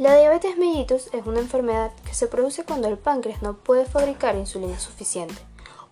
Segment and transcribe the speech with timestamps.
[0.00, 4.34] La diabetes mellitus es una enfermedad que se produce cuando el páncreas no puede fabricar
[4.34, 5.34] insulina suficiente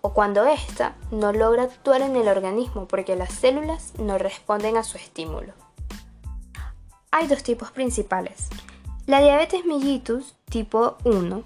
[0.01, 4.83] o cuando ésta no logra actuar en el organismo porque las células no responden a
[4.83, 5.53] su estímulo.
[7.11, 8.47] Hay dos tipos principales.
[9.05, 11.43] La diabetes mellitus tipo 1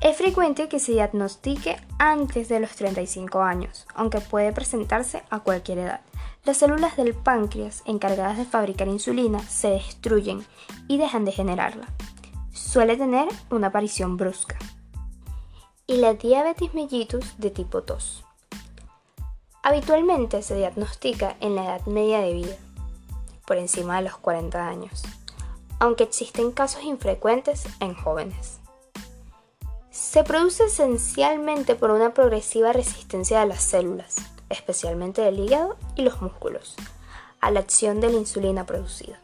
[0.00, 5.80] es frecuente que se diagnostique antes de los 35 años, aunque puede presentarse a cualquier
[5.80, 6.00] edad.
[6.44, 10.44] Las células del páncreas encargadas de fabricar insulina se destruyen
[10.88, 11.86] y dejan de generarla.
[12.52, 14.58] Suele tener una aparición brusca.
[15.86, 18.24] Y la diabetes mellitus de tipo 2.
[19.62, 22.56] Habitualmente se diagnostica en la edad media de vida,
[23.46, 25.04] por encima de los 40 años,
[25.78, 28.58] aunque existen casos infrecuentes en jóvenes.
[29.90, 34.16] Se produce esencialmente por una progresiva resistencia de las células,
[34.52, 36.76] especialmente del hígado y los músculos,
[37.40, 39.20] a la acción de la insulina producida.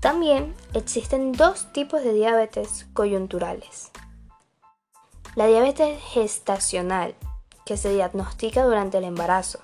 [0.00, 3.90] También existen dos tipos de diabetes coyunturales.
[5.34, 7.14] La diabetes gestacional,
[7.64, 9.60] que se diagnostica durante el embarazo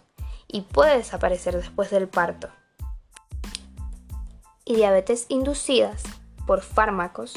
[0.49, 2.49] y puede desaparecer después del parto.
[4.65, 6.03] Y diabetes inducidas
[6.47, 7.35] por fármacos,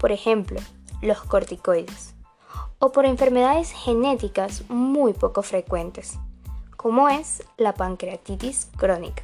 [0.00, 0.60] por ejemplo,
[1.02, 2.13] los corticoides
[2.84, 6.18] o por enfermedades genéticas muy poco frecuentes,
[6.76, 9.22] como es la pancreatitis crónica.